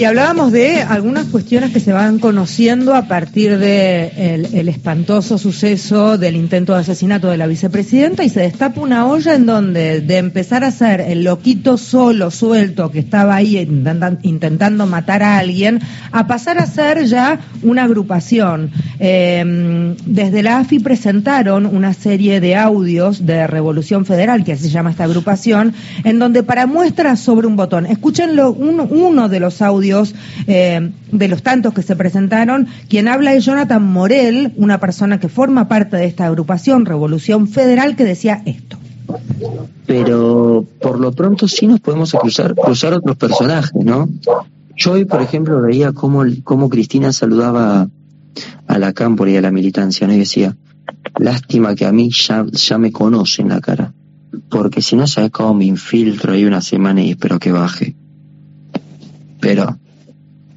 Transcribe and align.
Y 0.00 0.04
hablábamos 0.04 0.50
de 0.50 0.80
algunas 0.80 1.26
cuestiones 1.26 1.74
que 1.74 1.78
se 1.78 1.92
van 1.92 2.20
conociendo 2.20 2.94
a 2.94 3.02
partir 3.02 3.58
de 3.58 4.10
el, 4.54 4.66
espantoso 4.70 5.36
suceso 5.36 6.16
del 6.16 6.36
intento 6.36 6.72
de 6.72 6.80
asesinato 6.80 7.28
de 7.28 7.36
la 7.36 7.46
vicepresidenta 7.46 8.24
y 8.24 8.30
se 8.30 8.40
destapa 8.40 8.80
una 8.80 9.06
olla 9.06 9.34
en 9.34 9.44
donde 9.44 10.00
de 10.00 10.16
empezar 10.16 10.64
a 10.64 10.70
ser 10.70 11.02
el 11.02 11.24
loquito 11.24 11.76
solo, 11.76 12.30
suelto, 12.30 12.90
que 12.90 12.98
estaba 12.98 13.36
ahí 13.36 13.58
intentando 13.58 14.86
matar 14.86 15.22
a 15.22 15.36
alguien, 15.36 15.80
a 16.12 16.26
pasar 16.26 16.56
a 16.56 16.64
ser 16.64 17.04
ya 17.04 17.38
una 17.62 17.84
agrupación. 17.84 18.70
Eh, 19.00 19.94
desde 20.06 20.42
la 20.42 20.60
AFI 20.60 20.78
presentaron 20.78 21.66
una 21.66 21.92
serie 21.92 22.40
de 22.40 22.56
audios 22.56 23.26
de 23.26 23.46
Revolución 23.46 24.06
Federal, 24.06 24.44
que 24.44 24.56
se 24.56 24.70
llama 24.70 24.92
esta 24.92 25.04
agrupación, 25.04 25.74
en 26.04 26.18
donde 26.18 26.42
para 26.42 26.64
muestras 26.64 27.20
sobre 27.20 27.46
un 27.46 27.56
botón, 27.56 27.84
escúchenlo, 27.84 28.52
uno 28.52 29.28
de 29.28 29.40
los 29.40 29.60
audios 29.60 29.89
eh, 30.46 30.90
de 31.12 31.28
los 31.28 31.42
tantos 31.42 31.74
que 31.74 31.82
se 31.82 31.96
presentaron. 31.96 32.68
Quien 32.88 33.08
habla 33.08 33.34
es 33.34 33.44
Jonathan 33.44 33.82
Morel, 33.82 34.52
una 34.56 34.78
persona 34.78 35.20
que 35.20 35.28
forma 35.28 35.68
parte 35.68 35.96
de 35.96 36.06
esta 36.06 36.26
agrupación 36.26 36.86
Revolución 36.86 37.48
Federal, 37.48 37.96
que 37.96 38.04
decía 38.04 38.42
esto. 38.46 38.78
Pero 39.86 40.64
por 40.80 41.00
lo 41.00 41.12
pronto 41.12 41.48
sí 41.48 41.66
nos 41.66 41.80
podemos 41.80 42.12
cruzar, 42.12 42.54
cruzar 42.54 42.94
otros 42.94 43.16
personajes, 43.16 43.72
¿no? 43.74 44.08
Yo 44.76 44.92
hoy, 44.92 45.04
por 45.04 45.20
ejemplo, 45.20 45.60
veía 45.60 45.92
cómo, 45.92 46.68
Cristina 46.70 47.12
saludaba 47.12 47.88
a 48.66 48.78
la 48.78 48.92
cámpora 48.92 49.30
y 49.30 49.36
a 49.36 49.42
la 49.42 49.50
militancia, 49.50 50.06
¿no? 50.06 50.14
Y 50.14 50.18
decía, 50.18 50.56
lástima 51.18 51.74
que 51.74 51.86
a 51.86 51.92
mí 51.92 52.10
ya, 52.10 52.46
ya 52.50 52.78
me 52.78 52.92
conocen 52.92 53.48
la 53.48 53.60
cara, 53.60 53.92
porque 54.48 54.80
si 54.80 54.96
no 54.96 55.06
sabes 55.06 55.30
cómo 55.32 55.54
me 55.54 55.64
infiltro 55.64 56.32
ahí 56.32 56.44
una 56.44 56.60
semana 56.60 57.02
y 57.02 57.10
espero 57.10 57.38
que 57.38 57.52
baje. 57.52 57.96
Pero 59.40 59.78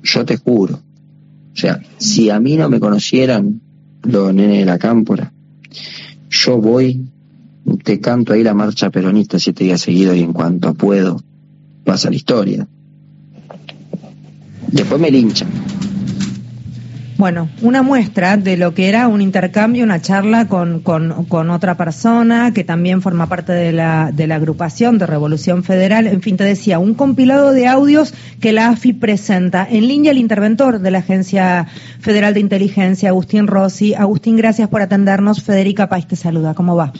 yo 0.04 0.26
te 0.26 0.38
juro, 0.38 0.76
o 0.76 1.56
sea, 1.56 1.82
si 1.98 2.30
a 2.30 2.40
mí 2.40 2.56
no 2.56 2.70
me 2.70 2.80
conocieran 2.80 3.62
los 4.04 4.34
nenes 4.34 4.60
de 4.60 4.66
la 4.66 4.78
cámpora, 4.78 5.32
yo 6.30 6.58
voy, 6.58 7.08
te 7.84 8.00
canto 8.00 8.34
ahí 8.34 8.44
la 8.44 8.54
marcha 8.54 8.90
peronista 8.90 9.40
siete 9.40 9.64
días 9.64 9.82
seguidos 9.82 10.18
y 10.18 10.22
en 10.22 10.34
cuanto 10.34 10.74
puedo, 10.74 11.22
pasa 11.84 12.10
la 12.10 12.16
historia. 12.16 12.68
Después 14.72 15.00
me 15.00 15.12
linchan. 15.12 15.73
Bueno, 17.18 17.48
una 17.62 17.84
muestra 17.84 18.38
de 18.38 18.58
lo 18.58 18.74
que 18.74 18.90
era 18.90 19.08
un 19.08 19.22
intercambio, 19.22 19.84
una 19.84 20.02
charla 20.02 20.48
con, 20.48 20.80
con, 20.80 21.50
otra 21.52 21.76
persona 21.76 22.52
que 22.54 22.64
también 22.64 23.02
forma 23.02 23.28
parte 23.28 23.54
de 23.54 23.72
la, 23.72 24.12
de 24.12 24.26
la 24.26 24.36
agrupación 24.36 24.98
de 24.98 25.06
Revolución 25.06 25.64
Federal. 25.64 26.08
En 26.08 26.22
fin, 26.22 26.38
te 26.38 26.44
decía, 26.44 26.80
un 26.80 26.96
compilado 26.96 27.52
de 27.52 27.68
audios 27.68 28.14
que 28.40 28.52
la 28.52 28.70
AFI 28.70 28.94
presenta. 28.94 29.68
En 29.70 29.88
línea 29.88 30.12
el 30.12 30.18
interventor 30.18 30.80
de 30.80 30.92
la 30.92 31.00
Agencia 31.00 31.68
Federal 32.00 32.34
de 32.34 32.40
Inteligencia, 32.40 33.10
Agustín 33.10 33.48
Rossi. 33.48 33.94
Agustín, 33.94 34.36
gracias 34.36 34.68
por 34.70 34.82
atendernos. 34.82 35.44
Federica 35.44 35.90
País 35.90 36.08
te 36.08 36.16
saluda. 36.16 36.56
¿Cómo 36.56 36.76
va? 36.76 36.94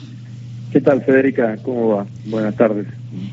¿Qué 0.74 0.80
tal, 0.80 1.02
Federica? 1.02 1.56
¿Cómo 1.62 1.88
va? 1.90 2.06
Buenas 2.26 2.56
tardes. 2.56 2.88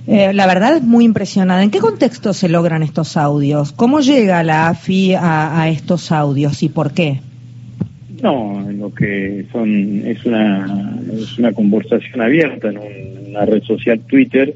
Eh, 0.06 0.32
la 0.32 0.46
verdad 0.46 0.78
es 0.78 0.84
muy 0.84 1.06
impresionada. 1.06 1.64
¿En 1.64 1.72
qué 1.72 1.80
contexto 1.80 2.34
se 2.34 2.48
logran 2.50 2.84
estos 2.84 3.18
audios? 3.18 3.72
¿Cómo 3.72 4.00
llega 4.00 4.44
la 4.44 4.70
AFI 4.70 5.16
a, 5.18 5.68
estos 5.68 6.12
audios 6.12 6.62
y 6.62 6.70
por 6.70 6.94
qué? 6.94 7.20
No, 8.22 8.64
lo 8.72 8.94
que 8.94 9.48
son 9.52 10.04
es 10.06 10.24
una 10.24 11.00
es 11.12 11.40
una 11.40 11.52
conversación 11.52 12.22
abierta 12.22 12.70
en 12.70 12.78
una 13.30 13.44
red 13.44 13.64
social 13.64 14.00
Twitter, 14.02 14.54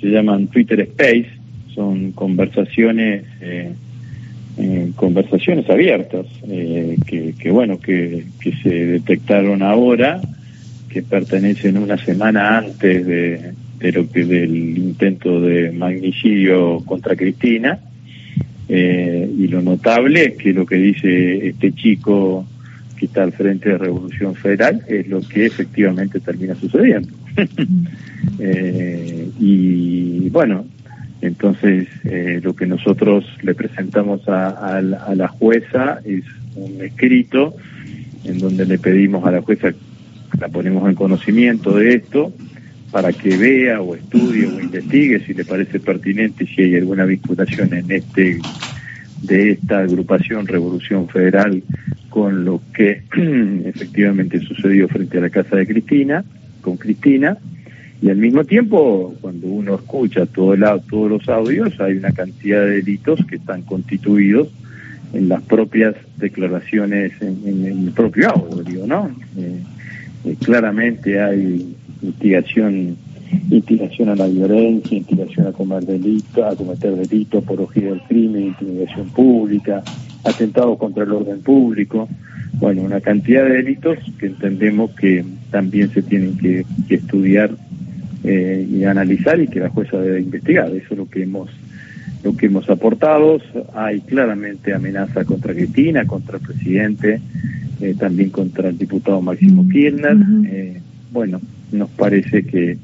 se 0.00 0.06
llaman 0.06 0.46
Twitter 0.46 0.78
Space, 0.82 1.26
son 1.74 2.12
conversaciones 2.12 3.24
eh, 3.40 3.72
eh, 4.58 4.90
conversaciones 4.94 5.68
abiertas 5.68 6.26
que, 6.46 7.34
que, 7.36 7.50
bueno 7.50 7.80
que, 7.80 8.26
que 8.40 8.52
se 8.62 8.86
detectaron 8.86 9.64
ahora 9.64 10.20
que 10.96 11.02
pertenecen 11.02 11.76
una 11.76 11.98
semana 11.98 12.56
antes 12.56 13.06
de, 13.06 13.52
lo 13.92 14.10
que 14.10 14.24
del 14.24 14.78
intento 14.78 15.42
de 15.42 15.70
magnicidio 15.70 16.80
contra 16.86 17.14
Cristina 17.14 17.78
eh, 18.66 19.30
y 19.38 19.46
lo 19.48 19.60
notable 19.60 20.24
es 20.24 20.36
que 20.38 20.54
lo 20.54 20.64
que 20.64 20.76
dice 20.76 21.48
este 21.48 21.72
chico 21.72 22.46
que 22.96 23.04
está 23.04 23.24
al 23.24 23.32
frente 23.32 23.68
de 23.68 23.76
Revolución 23.76 24.36
Federal 24.36 24.80
es 24.88 25.06
lo 25.06 25.20
que 25.20 25.44
efectivamente 25.44 26.18
termina 26.18 26.54
sucediendo. 26.54 27.12
Eh, 28.40 29.28
y 29.38 30.28
bueno 30.30 30.66
entonces 31.20 31.86
eh, 32.04 32.40
lo 32.42 32.56
que 32.56 32.66
nosotros 32.66 33.24
le 33.42 33.54
presentamos 33.54 34.28
a, 34.28 34.78
a 34.78 35.14
la 35.14 35.28
jueza 35.28 36.00
es 36.04 36.24
un 36.56 36.82
escrito 36.82 37.54
en 38.24 38.38
donde 38.38 38.66
le 38.66 38.78
pedimos 38.78 39.24
a 39.26 39.30
la 39.30 39.42
jueza 39.42 39.72
la 40.38 40.48
ponemos 40.48 40.88
en 40.88 40.94
conocimiento 40.94 41.76
de 41.76 41.94
esto 41.94 42.32
para 42.90 43.12
que 43.12 43.36
vea 43.36 43.80
o 43.80 43.94
estudie 43.94 44.46
o 44.46 44.60
investigue 44.60 45.20
si 45.20 45.34
le 45.34 45.44
parece 45.44 45.80
pertinente 45.80 46.46
si 46.46 46.62
hay 46.62 46.76
alguna 46.76 47.04
vinculación 47.04 47.74
en 47.74 47.90
este 47.90 48.38
de 49.22 49.52
esta 49.52 49.80
agrupación 49.80 50.46
Revolución 50.46 51.08
Federal 51.08 51.62
con 52.10 52.44
lo 52.44 52.60
que 52.74 53.02
efectivamente 53.64 54.40
sucedió 54.40 54.88
frente 54.88 55.18
a 55.18 55.22
la 55.22 55.30
casa 55.30 55.56
de 55.56 55.66
Cristina, 55.66 56.24
con 56.62 56.76
Cristina, 56.76 57.36
y 58.00 58.10
al 58.10 58.16
mismo 58.16 58.44
tiempo, 58.44 59.14
cuando 59.20 59.46
uno 59.48 59.74
escucha 59.74 60.26
todo 60.26 60.54
el, 60.54 60.64
todos 60.88 61.10
los 61.10 61.28
audios, 61.28 61.78
hay 61.80 61.94
una 61.94 62.12
cantidad 62.12 62.60
de 62.60 62.82
delitos 62.82 63.24
que 63.26 63.36
están 63.36 63.62
constituidos 63.62 64.48
en 65.12 65.28
las 65.28 65.42
propias 65.42 65.94
declaraciones, 66.16 67.12
en, 67.20 67.64
el 67.64 67.92
propio 67.92 68.30
audio, 68.30 68.86
¿no? 68.86 69.10
Eh, 69.36 69.60
claramente 70.34 71.20
hay 71.20 71.74
instigación 72.02 72.96
instigación 73.50 74.08
a 74.08 74.16
la 74.16 74.26
violencia, 74.26 74.96
instigación 74.96 75.46
a 75.46 75.52
cometer 75.52 75.98
delito, 75.98 76.44
a 76.44 76.54
cometer 76.54 76.94
delitos, 76.94 77.42
apología 77.42 77.90
del 77.90 78.00
crimen, 78.02 78.48
intimidación 78.48 79.08
pública, 79.10 79.82
atentados 80.24 80.78
contra 80.78 81.04
el 81.04 81.12
orden 81.12 81.40
público, 81.40 82.08
bueno, 82.54 82.82
una 82.82 83.00
cantidad 83.00 83.44
de 83.44 83.56
delitos 83.56 83.98
que 84.18 84.26
entendemos 84.26 84.90
que 84.92 85.24
también 85.50 85.90
se 85.90 86.02
tienen 86.02 86.36
que, 86.38 86.64
estudiar 86.88 87.50
eh, 88.24 88.66
y 88.70 88.84
analizar 88.84 89.40
y 89.40 89.48
que 89.48 89.60
la 89.60 89.68
jueza 89.68 89.98
debe 89.98 90.20
investigar. 90.20 90.68
Eso 90.70 90.86
es 90.92 90.98
lo 90.98 91.08
que 91.08 91.22
hemos 91.22 91.50
lo 92.26 92.36
que 92.36 92.46
hemos 92.46 92.68
aportado. 92.68 93.38
Hay 93.74 94.00
claramente 94.00 94.74
amenaza 94.74 95.24
contra 95.24 95.54
Cristina, 95.54 96.04
contra 96.06 96.38
el 96.38 96.44
presidente, 96.44 97.20
eh, 97.80 97.94
también 97.96 98.30
contra 98.30 98.68
el 98.68 98.76
diputado 98.76 99.20
Máximo 99.20 99.62
mm, 99.62 99.68
Kirchner. 99.70 100.16
Eh, 100.48 100.80
bueno, 101.12 101.40
nos 101.70 101.88
parece 101.90 102.44
que, 102.44 102.78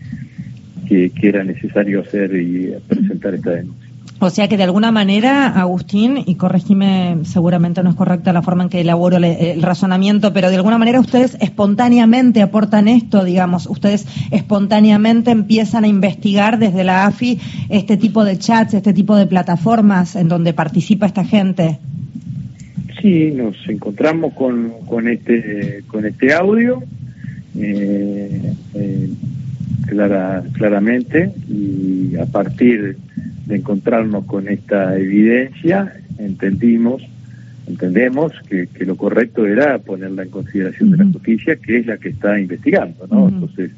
que, 0.87 1.11
era 1.23 1.43
necesario 1.43 2.03
hacer 2.03 2.35
y 2.37 2.73
presentar 2.87 3.35
esta 3.35 3.51
denuncia. 3.51 3.82
O 4.25 4.31
sea 4.31 4.47
que 4.47 4.57
de 4.57 4.63
alguna 4.63 4.93
manera, 4.93 5.49
Agustín, 5.49 6.17
y 6.27 6.37
corregime, 6.37 7.17
seguramente 7.25 7.83
no 7.83 7.91
es 7.91 7.97
correcta 7.97 8.33
la 8.33 8.41
forma 8.41 8.63
en 8.63 8.69
que 8.69 8.81
elaboro 8.81 9.17
el 9.17 9.61
razonamiento, 9.61 10.33
pero 10.33 10.49
de 10.49 10.55
alguna 10.55 10.79
manera 10.79 11.01
ustedes 11.01 11.37
espontáneamente 11.41 12.41
aportan 12.41 12.87
esto, 12.87 13.25
digamos, 13.25 13.67
ustedes 13.67 14.07
espontáneamente 14.31 15.33
empiezan 15.33 15.83
a 15.83 15.89
investigar 15.89 16.61
desde 16.61 16.85
la 16.85 17.07
AFI 17.07 17.41
este 17.69 17.97
tipo 17.97 18.25
de 18.25 18.39
chats, 18.39 18.75
este 18.75 18.93
tipo 18.93 19.17
de 19.17 19.27
plataformas 19.27 20.15
en 20.15 20.29
donde 20.29 20.53
participa 20.53 21.07
esta 21.07 21.25
gente. 21.25 21.81
Sí, 23.01 23.33
nos 23.33 23.57
encontramos 23.69 24.35
con, 24.35 25.09
este 25.09 25.83
con 25.89 26.07
este 26.07 26.33
audio 26.33 26.81
eh, 27.59 28.53
eh, 28.75 29.11
clara, 29.89 30.45
claramente 30.55 31.33
y 31.49 32.15
a 32.15 32.27
partir 32.27 32.99
de 33.47 33.57
encontrarnos 33.57 34.25
con 34.25 34.49
esta 34.49 34.97
evidencia 34.99 35.93
entendimos 36.19 37.03
entendemos 37.67 38.33
que, 38.49 38.67
que 38.67 38.85
lo 38.85 38.97
correcto 38.97 39.47
era 39.47 39.79
ponerla 39.79 40.25
en 40.25 40.31
consideración 40.31 40.91
de 40.91 40.99
la 40.99 41.05
justicia 41.07 41.57
que 41.57 41.79
es 41.79 41.87
la 41.87 41.99
que 41.99 42.11
está 42.11 42.39
investigando 42.39 43.07
no 43.09 43.29
entonces 43.29 43.71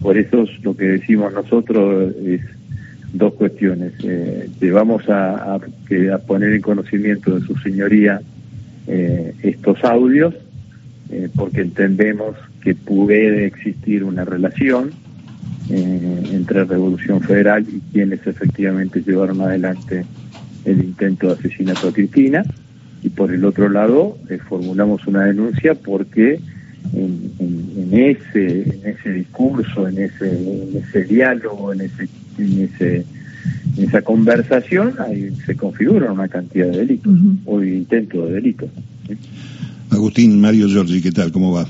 por 0.00 0.16
eso 0.16 0.46
lo 0.62 0.76
que 0.76 0.84
decimos 0.84 1.32
nosotros 1.32 2.14
es 2.24 2.40
dos 3.12 3.34
cuestiones. 3.34 3.92
Eh, 4.02 4.48
llevamos 4.60 5.08
a, 5.08 5.54
a, 5.54 5.56
a 5.56 6.18
poner 6.18 6.52
en 6.52 6.60
conocimiento 6.60 7.38
de 7.38 7.46
su 7.46 7.56
señoría 7.56 8.20
eh, 8.86 9.34
estos 9.42 9.82
audios 9.84 10.34
eh, 11.10 11.28
porque 11.34 11.62
entendemos 11.62 12.36
que 12.62 12.74
puede 12.74 13.46
existir 13.46 14.04
una 14.04 14.24
relación 14.24 14.90
eh, 15.70 16.30
entre 16.32 16.64
Revolución 16.64 17.20
Federal 17.20 17.64
y 17.68 17.80
quienes 17.92 18.26
efectivamente 18.26 19.02
llevaron 19.06 19.40
adelante 19.40 20.04
el 20.64 20.80
intento 20.80 21.28
de 21.28 21.34
asesinato 21.34 21.88
a 21.88 21.92
Cristina 21.92 22.44
y 23.02 23.08
por 23.08 23.32
el 23.32 23.44
otro 23.44 23.68
lado 23.68 24.18
formulamos 24.48 25.06
una 25.06 25.24
denuncia 25.24 25.74
porque 25.74 26.40
en, 26.94 27.88
ese 27.92 28.62
en 28.62 28.80
ese 28.84 29.12
discurso 29.12 29.88
en 29.88 29.98
ese 29.98 30.28
en 30.28 30.76
ese 30.76 31.04
diálogo 31.04 31.72
en 31.72 31.82
ese 31.82 32.08
en 32.38 32.62
ese 32.64 33.04
en 33.76 33.84
esa 33.84 34.02
conversación 34.02 34.94
ahí 34.98 35.30
se 35.46 35.56
configura 35.56 36.12
una 36.12 36.28
cantidad 36.28 36.66
de 36.66 36.78
delitos 36.78 37.14
o 37.46 37.62
intentos 37.62 38.28
de 38.28 38.34
delitos. 38.34 38.70
Agustín 39.90 40.40
Mario 40.40 40.68
Giorgi, 40.68 41.00
¿qué 41.00 41.10
tal? 41.10 41.32
¿Cómo 41.32 41.52
va? 41.52 41.66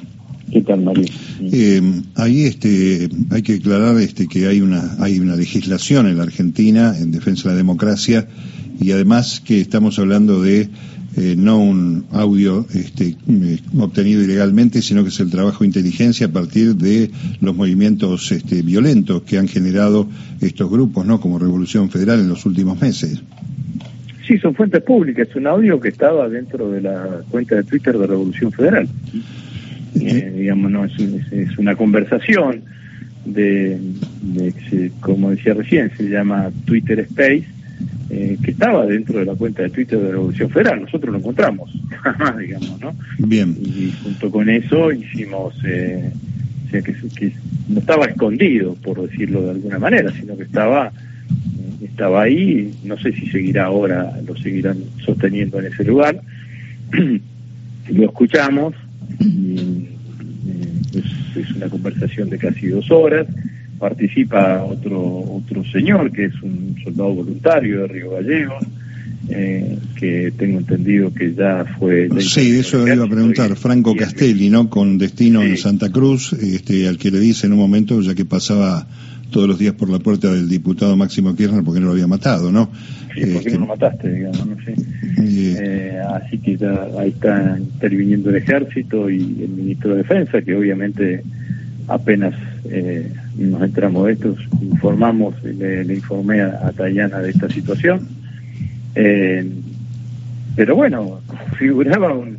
¿Qué 0.53 0.63
tal, 0.63 0.83
Mario? 0.83 1.05
Eh, 1.41 1.81
ahí 2.17 2.45
este, 2.45 3.09
hay 3.31 3.43
que 3.43 3.55
aclarar 3.55 3.97
este, 3.99 4.27
que 4.27 4.47
hay 4.49 4.61
una, 4.61 4.97
hay 4.99 5.21
una 5.21 5.37
legislación 5.37 6.07
en 6.07 6.17
la 6.17 6.25
Argentina 6.25 6.95
en 6.99 7.13
defensa 7.13 7.49
de 7.49 7.55
la 7.55 7.59
democracia 7.59 8.27
y 8.81 8.91
además 8.91 9.41
que 9.45 9.61
estamos 9.61 9.99
hablando 9.99 10.43
de 10.43 10.69
eh, 11.17 11.35
no 11.37 11.59
un 11.59 12.07
audio 12.13 12.67
este, 12.73 13.17
eh, 13.29 13.59
obtenido 13.79 14.23
ilegalmente, 14.23 14.81
sino 14.81 15.03
que 15.03 15.09
es 15.09 15.21
el 15.21 15.31
trabajo 15.31 15.61
de 15.61 15.67
inteligencia 15.67 16.29
a 16.29 16.31
partir 16.31 16.77
de 16.77 17.11
los 17.41 17.55
movimientos 17.55 18.31
este, 18.33 18.63
violentos 18.63 19.23
que 19.23 19.39
han 19.39 19.49
generado 19.49 20.09
estos 20.41 20.71
grupos, 20.71 21.05
¿no? 21.07 21.21
Como 21.21 21.39
Revolución 21.39 21.91
Federal 21.91 22.21
en 22.21 22.29
los 22.29 22.47
últimos 22.47 22.81
meses. 22.81 23.23
Sí, 24.27 24.39
son 24.39 24.55
fuentes 24.55 24.83
públicas. 24.85 25.29
Es 25.29 25.35
un 25.35 25.49
audio 25.49 25.81
que 25.81 25.89
estaba 25.89 26.29
dentro 26.29 26.71
de 26.71 26.81
la 26.83 27.23
cuenta 27.29 27.57
de 27.57 27.65
Twitter 27.65 27.99
de 27.99 28.07
Revolución 28.07 28.53
Federal. 28.53 28.89
Eh, 30.01 30.33
digamos, 30.37 30.71
no, 30.71 30.85
es, 30.85 31.59
una 31.59 31.77
conversación 31.77 32.63
de, 33.25 33.79
como 35.01 35.31
decía 35.31 35.55
recién, 35.55 35.91
se 35.97 36.09
llama 36.09 36.51
Twitter 36.65 37.01
Space, 37.01 37.45
eh, 38.11 38.37
que 38.43 38.51
estaba 38.51 38.87
dentro 38.87 39.19
de 39.21 39.27
la 39.27 39.35
cuenta 39.35 39.63
de 39.63 39.71
Twitter 39.71 39.99
de 39.99 40.05
la 40.05 40.11
Revolución 40.13 40.51
Federal. 40.51 40.83
Nosotros 40.83 41.13
lo 41.13 41.19
encontramos, 41.19 41.71
digamos, 42.39 42.81
¿no? 42.81 42.95
Bien. 43.19 43.57
Y 43.63 43.93
junto 44.03 44.31
con 44.31 44.49
eso 44.49 44.91
hicimos, 44.93 45.55
eh, 45.65 46.11
o 46.67 46.71
sea, 46.71 46.83
que, 46.83 46.95
que, 47.15 47.33
no 47.69 47.81
estaba 47.81 48.07
escondido, 48.07 48.75
por 48.75 49.09
decirlo 49.09 49.43
de 49.43 49.51
alguna 49.51 49.79
manera, 49.79 50.11
sino 50.13 50.37
que 50.37 50.45
estaba 50.45 50.93
estaba 52.01 52.23
ahí, 52.23 52.73
no 52.85 52.97
sé 52.99 53.13
si 53.13 53.27
seguirá 53.29 53.67
ahora, 53.67 54.13
lo 54.27 54.37
seguirán 54.37 54.79
sosteniendo 55.05 55.59
en 55.59 55.67
ese 55.67 55.85
lugar. 55.85 56.21
lo 57.89 58.05
escuchamos, 58.05 58.75
y, 59.19 59.80
es, 60.95 61.51
una 61.57 61.69
conversación 61.69 62.31
de 62.31 62.39
casi 62.39 62.69
dos 62.69 62.91
horas. 62.91 63.27
Participa 63.79 64.63
otro 64.63 65.01
otro 65.01 65.65
señor 65.65 66.13
que 66.13 66.27
es 66.27 66.43
un 66.43 66.77
soldado 66.85 67.15
voluntario 67.15 67.81
de 67.81 67.87
Río 67.87 68.11
Gallegos, 68.11 68.67
eh, 69.31 69.79
que 69.97 70.33
tengo 70.37 70.59
entendido 70.59 71.13
que 71.15 71.35
ya 71.35 71.65
fue. 71.79 72.09
sí, 72.21 72.59
eso 72.59 72.87
iba 72.87 73.05
a 73.05 73.09
preguntar. 73.09 73.57
Franco 73.57 73.95
Castelli, 73.97 74.51
¿no? 74.51 74.69
Con 74.69 74.99
destino 74.99 75.43
en 75.43 75.57
Santa 75.57 75.91
Cruz, 75.91 76.33
este, 76.35 76.89
al 76.89 76.99
que 76.99 77.11
le 77.11 77.21
dice 77.21 77.47
en 77.47 77.55
un 77.55 77.59
momento, 77.59 78.01
ya 78.03 78.15
que 78.15 78.25
pasaba 78.25 78.87
todos 79.31 79.49
los 79.49 79.59
días 79.59 79.75
por 79.75 79.89
la 79.89 79.99
puerta 79.99 80.33
del 80.33 80.49
diputado 80.49 80.97
Máximo 80.97 81.35
Kirchner 81.35 81.65
porque 81.65 81.81
no 81.81 81.87
lo 81.87 81.93
había 81.93 82.07
matado, 82.07 82.53
¿no? 82.53 82.71
Sí, 83.15 83.21
porque 83.21 83.49
este, 83.49 83.53
no 83.53 83.61
lo 83.61 83.67
mataste, 83.67 84.13
digamos, 84.13 84.47
no 84.47 84.57
sé. 84.65 84.75
Eh, 86.21 86.27
así 86.27 86.39
que 86.39 86.57
ya 86.57 86.87
ahí 86.99 87.11
está 87.11 87.57
interviniendo 87.59 88.31
el 88.31 88.37
ejército 88.37 89.11
y 89.11 89.43
el 89.43 89.51
ministro 89.51 89.91
de 89.91 89.99
Defensa, 89.99 90.43
que 90.43 90.55
obviamente 90.55 91.23
apenas 91.89 92.35
eh, 92.65 93.13
nos 93.37 93.63
entramos 93.63 94.07
de 94.07 94.13
esto, 94.13 94.37
informamos, 94.61 95.35
le, 95.43 95.85
le 95.85 95.95
informé 95.95 96.41
a, 96.41 96.73
Tayana 96.77 97.19
de 97.21 97.31
esta 97.31 97.49
situación. 97.49 98.07
Eh, 98.95 99.49
pero 100.57 100.77
bueno, 100.77 101.21
figuraba 101.59 102.15
un, 102.15 102.39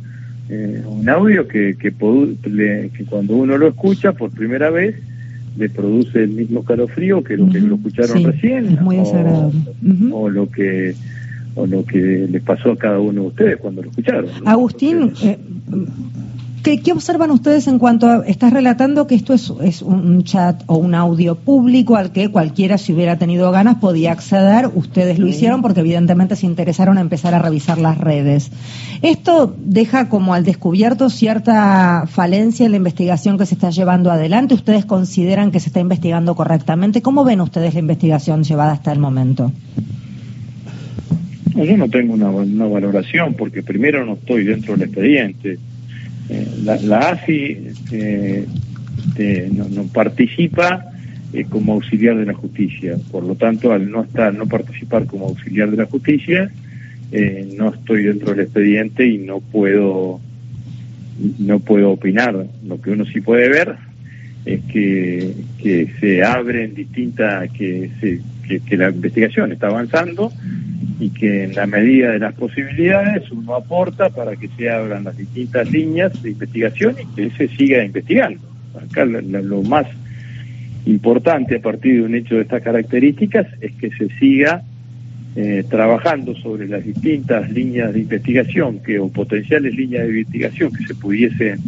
un 0.86 1.08
audio 1.08 1.46
que, 1.48 1.76
que, 1.78 1.92
que 1.92 3.04
cuando 3.08 3.36
uno 3.36 3.56
lo 3.56 3.68
escucha 3.68 4.12
por 4.12 4.30
primera 4.30 4.70
vez, 4.70 4.96
le 5.56 5.68
produce 5.68 6.22
el 6.22 6.30
mismo 6.30 6.60
escalofrío 6.60 7.22
que 7.22 7.36
lo 7.36 7.48
que 7.50 7.60
lo 7.60 7.74
escucharon 7.74 8.24
recién 8.24 8.78
o, 10.12 10.30
lo 10.30 10.50
que 10.50 10.94
o 11.54 11.66
lo 11.66 11.84
que 11.84 12.26
les 12.30 12.42
pasó 12.42 12.72
a 12.72 12.76
cada 12.76 12.98
uno 12.98 13.22
de 13.22 13.28
ustedes 13.28 13.56
cuando 13.58 13.82
lo 13.82 13.90
escucharon. 13.90 14.30
Agustín, 14.44 15.12
eh, 15.22 15.38
¿Qué, 16.62 16.92
observan 16.92 17.32
ustedes 17.32 17.66
en 17.66 17.80
cuanto 17.80 18.06
a, 18.06 18.24
estás 18.24 18.52
relatando 18.52 19.08
que 19.08 19.16
esto 19.16 19.34
es, 19.34 19.52
es, 19.62 19.82
un 19.82 20.22
chat 20.22 20.62
o 20.66 20.76
un 20.76 20.94
audio 20.94 21.34
público 21.34 21.96
al 21.96 22.12
que 22.12 22.30
cualquiera 22.30 22.78
si 22.78 22.92
hubiera 22.92 23.18
tenido 23.18 23.50
ganas 23.50 23.78
podía 23.78 24.12
acceder, 24.12 24.70
ustedes 24.72 25.18
lo 25.18 25.26
hicieron 25.26 25.60
porque 25.60 25.80
evidentemente 25.80 26.36
se 26.36 26.46
interesaron 26.46 26.98
a 26.98 27.00
empezar 27.00 27.34
a 27.34 27.40
revisar 27.40 27.78
las 27.78 27.98
redes. 27.98 28.52
Esto 29.02 29.56
deja 29.58 30.08
como 30.08 30.34
al 30.34 30.44
descubierto 30.44 31.10
cierta 31.10 32.04
falencia 32.06 32.64
en 32.64 32.70
la 32.70 32.76
investigación 32.76 33.38
que 33.38 33.46
se 33.46 33.54
está 33.54 33.70
llevando 33.70 34.12
adelante. 34.12 34.54
¿Ustedes 34.54 34.84
consideran 34.84 35.50
que 35.50 35.58
se 35.58 35.66
está 35.66 35.80
investigando 35.80 36.36
correctamente? 36.36 37.02
¿Cómo 37.02 37.24
ven 37.24 37.40
ustedes 37.40 37.74
la 37.74 37.80
investigación 37.80 38.44
llevada 38.44 38.70
hasta 38.70 38.92
el 38.92 39.00
momento? 39.00 39.50
Yo 41.54 41.76
no 41.76 41.88
tengo 41.88 42.14
una, 42.14 42.30
valoración 42.66 43.34
porque 43.34 43.62
primero 43.62 44.04
no 44.04 44.14
estoy 44.14 44.44
dentro 44.44 44.76
del 44.76 44.88
expediente 44.88 45.58
eh, 46.28 46.46
la, 46.64 47.10
AFI 47.10 47.58
eh, 47.90 48.46
no, 49.52 49.84
participa 49.88 50.84
eh, 51.32 51.44
como 51.48 51.74
auxiliar 51.74 52.16
de 52.16 52.26
la 52.26 52.34
justicia. 52.34 52.96
Por 53.10 53.24
lo 53.24 53.34
tanto, 53.34 53.72
al 53.72 53.90
no 53.90 54.02
estar, 54.02 54.34
no 54.34 54.46
participar 54.46 55.06
como 55.06 55.26
auxiliar 55.26 55.70
de 55.70 55.76
la 55.76 55.86
justicia, 55.86 56.50
no 57.56 57.74
estoy 57.74 58.04
dentro 58.04 58.30
del 58.30 58.40
expediente 58.40 59.06
y 59.06 59.18
no 59.18 59.40
puedo 59.40 60.18
no 61.38 61.60
puedo 61.60 61.90
opinar. 61.90 62.46
Lo 62.66 62.80
que 62.80 62.90
uno 62.90 63.04
sí 63.04 63.20
puede 63.20 63.50
ver 63.50 63.76
es 64.46 64.62
que, 64.62 65.34
que 65.58 65.88
se 66.00 66.24
abren 66.24 66.74
distintas, 66.74 67.50
que, 67.50 67.90
que 68.66 68.76
la 68.78 68.88
investigación 68.88 69.52
está 69.52 69.66
avanzando 69.66 70.32
y 71.02 71.10
que 71.10 71.42
en 71.42 71.54
la 71.56 71.66
medida 71.66 72.12
de 72.12 72.20
las 72.20 72.32
posibilidades 72.34 73.28
uno 73.32 73.56
aporta 73.56 74.08
para 74.08 74.36
que 74.36 74.48
se 74.56 74.70
abran 74.70 75.02
las 75.02 75.16
distintas 75.16 75.68
líneas 75.68 76.22
de 76.22 76.30
investigación 76.30 76.94
y 77.02 77.16
que 77.16 77.30
se 77.36 77.48
siga 77.56 77.84
investigando. 77.84 78.40
Acá 78.80 79.04
lo, 79.04 79.62
más 79.64 79.86
importante 80.86 81.56
a 81.56 81.60
partir 81.60 81.94
de 81.96 82.02
un 82.02 82.14
hecho 82.14 82.36
de 82.36 82.42
estas 82.42 82.62
características 82.62 83.48
es 83.60 83.72
que 83.74 83.90
se 83.90 84.10
siga 84.20 84.62
eh, 85.34 85.64
trabajando 85.68 86.36
sobre 86.36 86.68
las 86.68 86.84
distintas 86.84 87.50
líneas 87.50 87.92
de 87.92 87.98
investigación 87.98 88.78
que 88.78 89.00
o 89.00 89.08
potenciales 89.08 89.74
líneas 89.74 90.04
de 90.04 90.20
investigación 90.20 90.72
que 90.72 90.86
se 90.86 90.94
pudiesen 90.94 91.58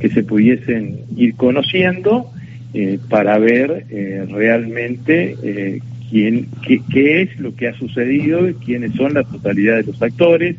que 0.00 0.10
se 0.10 0.22
pudiesen 0.22 1.00
ir 1.16 1.34
conociendo 1.34 2.30
eh, 2.74 2.98
para 3.08 3.38
ver 3.38 3.86
eh, 3.88 4.26
realmente 4.28 5.34
eh, 5.42 5.80
quién, 6.10 6.48
qué, 6.62 7.22
es 7.22 7.38
lo 7.38 7.54
que 7.54 7.68
ha 7.68 7.74
sucedido 7.74 8.48
y 8.48 8.54
quiénes 8.54 8.92
son 8.94 9.14
la 9.14 9.24
totalidad 9.24 9.76
de 9.76 9.84
los 9.84 10.00
actores. 10.02 10.56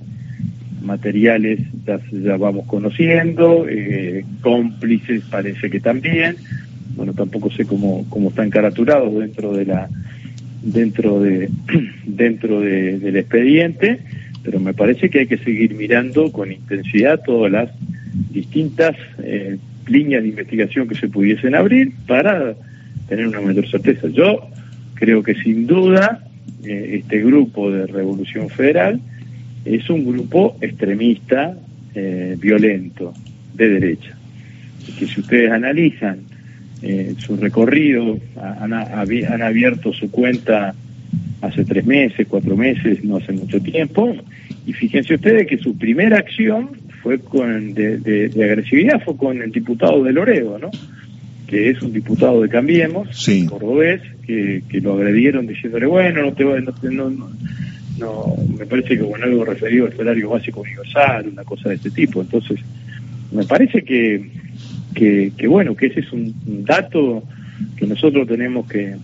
Materiales 0.83 1.59
ya, 1.85 2.37
vamos 2.37 2.65
conociendo, 2.67 3.65
eh, 3.67 4.23
cómplices 4.41 5.23
parece 5.29 5.69
que 5.69 5.79
también. 5.79 6.35
Bueno, 6.95 7.13
tampoco 7.13 7.51
sé 7.51 7.65
cómo, 7.65 8.05
cómo 8.09 8.29
están 8.29 8.49
caraturados 8.49 9.13
dentro 9.13 9.53
de 9.53 9.65
la 9.65 9.89
dentro 10.61 11.19
de 11.19 11.49
dentro 12.05 12.61
de, 12.61 12.99
del 12.99 13.17
expediente, 13.17 13.99
pero 14.43 14.59
me 14.59 14.73
parece 14.73 15.09
que 15.09 15.19
hay 15.19 15.27
que 15.27 15.37
seguir 15.37 15.75
mirando 15.75 16.31
con 16.31 16.51
intensidad 16.51 17.21
todas 17.25 17.51
las 17.51 17.69
distintas 18.31 18.95
eh, 19.21 19.57
líneas 19.87 20.23
de 20.23 20.29
investigación 20.29 20.87
que 20.87 20.95
se 20.95 21.07
pudiesen 21.07 21.55
abrir 21.55 21.91
para 22.07 22.55
tener 23.07 23.27
una 23.27 23.41
mayor 23.41 23.67
certeza. 23.69 24.07
Yo 24.09 24.49
Creo 24.99 25.21
que 25.21 25.35
sin 25.35 25.67
duda 25.67 26.23
eh, 26.63 27.01
este 27.03 27.21
grupo 27.21 27.71
de 27.71 27.85
Revolución 27.85 28.49
Federal 28.49 28.99
es 29.63 29.89
un 29.89 30.05
grupo 30.05 30.57
extremista, 30.61 31.55
eh, 31.93 32.35
violento, 32.39 33.13
de 33.53 33.69
derecha. 33.69 34.15
que 34.97 35.05
si 35.05 35.19
ustedes 35.19 35.51
analizan 35.51 36.21
eh, 36.81 37.13
su 37.17 37.35
recorrido, 37.35 38.17
han, 38.35 38.73
abierto 38.73 39.93
su 39.93 40.09
cuenta 40.09 40.73
hace 41.41 41.65
tres 41.65 41.85
meses, 41.85 42.27
cuatro 42.27 42.55
meses, 42.55 43.03
no 43.03 43.17
hace 43.17 43.33
mucho 43.33 43.59
tiempo, 43.59 44.15
y 44.65 44.73
fíjense 44.73 45.15
ustedes 45.15 45.47
que 45.47 45.57
su 45.57 45.77
primera 45.77 46.17
acción 46.17 46.69
fue 47.03 47.19
con 47.19 47.73
de, 47.73 47.99
de 47.99 48.43
agresividad 48.43 49.03
fue 49.03 49.15
con 49.15 49.41
el 49.41 49.51
diputado 49.51 50.03
de 50.03 50.13
Lorego, 50.13 50.57
¿no? 50.57 50.71
Que 51.47 51.69
es 51.69 51.81
un 51.81 51.93
diputado 51.93 52.41
de 52.41 52.49
Cambiemos, 52.49 53.07
cordobés, 53.49 54.01
que, 54.25 54.61
que, 54.67 54.81
lo 54.81 54.93
agredieron 54.93 55.47
diciéndole, 55.47 55.85
bueno, 55.85 56.21
no 56.21 56.33
te 56.33 56.43
no, 56.43 57.09
no, 57.09 57.29
no, 57.97 58.35
me 58.57 58.65
parece 58.65 58.97
que 58.97 58.99
con 58.99 59.23
algo 59.23 59.45
referido 59.45 59.85
al 59.87 59.95
salario 59.95 60.29
básico 60.29 60.61
universal, 60.61 61.29
una 61.31 61.43
cosa 61.43 61.69
de 61.69 61.75
este 61.75 61.89
tipo. 61.89 62.21
Entonces, 62.21 62.59
me 63.31 63.45
parece 63.45 63.83
que, 63.83 64.29
que, 64.93 65.31
que 65.37 65.47
bueno, 65.47 65.75
que 65.75 65.87
ese 65.87 66.01
es 66.01 66.11
un, 66.11 66.35
dato 66.65 67.23
que 67.77 67.87
nosotros 67.87 68.27
tenemos 68.27 68.67
que 68.67 68.95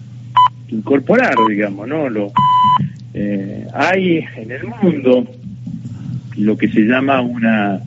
incorporar, 0.69 1.35
digamos, 1.49 1.87
¿no? 1.87 2.09
Lo, 2.09 2.31
eh, 3.13 3.65
hay 3.73 4.25
en 4.35 4.51
el 4.51 4.63
mundo 4.65 5.27
lo 6.37 6.57
que 6.57 6.67
se 6.67 6.81
llama 6.81 7.21
una 7.21 7.81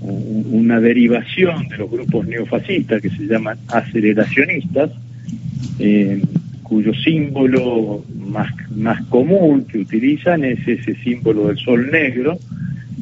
una 0.00 0.80
derivación 0.80 1.68
de 1.68 1.78
los 1.78 1.90
grupos 1.90 2.26
neofascistas 2.26 3.02
que 3.02 3.10
se 3.10 3.26
llaman 3.26 3.58
aceleracionistas, 3.68 4.90
eh, 5.78 6.22
cuyo 6.62 6.92
símbolo 6.94 8.04
más, 8.14 8.52
más 8.76 9.02
común 9.06 9.64
que 9.64 9.78
utilizan 9.78 10.44
es 10.44 10.66
ese 10.66 10.94
símbolo 10.96 11.48
del 11.48 11.58
sol 11.58 11.90
negro, 11.90 12.38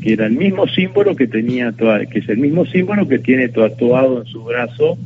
que 0.00 0.12
era 0.12 0.26
el 0.26 0.32
mismo 0.32 0.68
símbolo 0.68 1.16
que 1.16 1.26
tenía, 1.26 1.72
que 1.72 2.18
es 2.18 2.28
el 2.28 2.38
mismo 2.38 2.64
símbolo 2.66 3.08
que 3.08 3.18
tiene 3.18 3.48
tatuado 3.48 4.22
en 4.22 4.26
su 4.26 4.44
brazo 4.44 4.96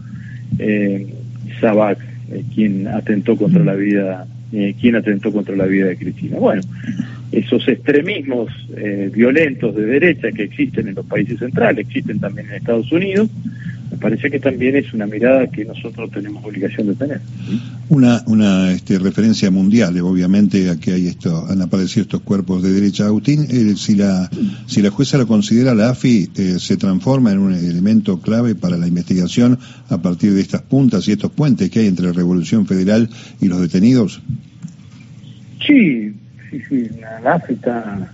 eh, 0.59 1.15
eh, 1.63 2.45
quien 2.55 2.87
atentó 2.89 3.37
contra 3.37 3.63
la 3.65 3.75
vida, 3.75 4.27
eh, 4.53 4.75
quien 4.81 4.97
atentó 4.97 5.33
contra 5.33 5.57
la 5.57 5.67
vida 5.67 5.87
de 5.87 5.97
Cristina. 5.97 6.39
Bueno, 6.39 6.63
esos 7.33 7.67
extremismos 7.69 8.51
eh, 8.77 9.11
violentos 9.13 9.75
de 9.75 9.85
derecha 9.87 10.33
que 10.33 10.45
existen 10.45 10.89
en 10.89 10.95
los 10.95 11.07
países 11.07 11.39
centrales, 11.39 11.87
existen 11.87 12.19
también 12.19 12.49
en 12.49 12.55
Estados 12.55 12.91
Unidos, 12.91 13.29
me 13.91 13.97
parece 13.97 14.31
que 14.31 14.39
también 14.39 14.77
es 14.77 14.93
una 14.95 15.07
mirada 15.07 15.49
que 15.49 15.65
nosotros 15.65 16.11
tenemos 16.13 16.45
obligación 16.45 16.87
de 16.87 16.95
tener. 16.95 17.21
Una, 17.89 18.23
una 18.27 18.71
este, 18.71 18.99
referencia 19.01 19.51
mundial, 19.51 19.99
obviamente, 20.01 20.71
a 20.71 20.77
que 20.77 20.93
hay 20.93 21.09
esto, 21.09 21.47
han 21.49 21.61
aparecido 21.61 22.03
estos 22.03 22.21
cuerpos 22.21 22.63
de 22.63 22.73
derecha. 22.73 23.07
Agustín, 23.07 23.47
eh, 23.51 23.75
si, 23.77 23.97
la, 23.97 24.31
si 24.67 24.81
la 24.81 24.91
jueza 24.91 25.19
lo 25.19 25.27
considera, 25.27 25.75
la 25.75 25.91
AFI 25.91 26.31
eh, 26.37 26.55
se 26.59 26.77
transforma 26.77 27.33
en 27.33 27.41
un 27.41 27.53
elemento 27.53 28.21
clave 28.21 28.55
para 28.55 28.77
la 28.77 28.87
investigación 28.87 29.59
a 29.89 30.01
partir 30.01 30.35
de 30.35 30.41
estas 30.41 30.63
puntas 30.63 31.09
y 31.09 31.13
estos 31.13 31.33
puentes 31.33 31.69
que 31.69 31.81
hay 31.81 31.87
entre 31.89 32.07
la 32.07 32.13
Revolución 32.13 32.67
Federal 32.67 33.11
y 33.41 33.49
los 33.49 33.61
detenidos. 33.61 34.23
Sí, 35.67 36.13
sí, 36.51 36.63
sí, 36.69 36.91
AFI 37.25 37.55
está... 37.55 38.13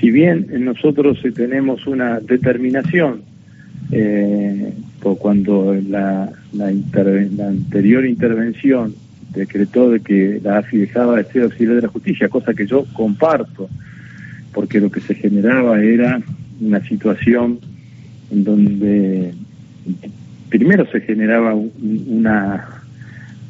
Si 0.00 0.10
bien 0.10 0.48
nosotros 0.64 1.18
tenemos 1.34 1.86
una 1.86 2.20
determinación 2.20 3.22
eh, 3.92 4.72
cuando 5.14 5.74
la, 5.88 6.30
la, 6.52 6.72
la, 6.72 7.48
anterior 7.48 8.04
intervención 8.04 8.94
decretó 9.32 9.90
de 9.90 10.00
que 10.00 10.40
la 10.42 10.58
AFI 10.58 10.78
dejaba 10.78 11.18
de 11.18 11.24
ser 11.24 11.42
auxiliar 11.44 11.76
de 11.76 11.82
la 11.82 11.88
justicia, 11.88 12.28
cosa 12.28 12.54
que 12.54 12.66
yo 12.66 12.84
comparto, 12.92 13.68
porque 14.52 14.80
lo 14.80 14.90
que 14.90 15.00
se 15.00 15.14
generaba 15.14 15.80
era 15.80 16.20
una 16.60 16.82
situación 16.84 17.60
en 18.30 18.44
donde 18.44 19.32
primero 20.48 20.86
se 20.90 21.00
generaba 21.00 21.54
una 21.54 22.75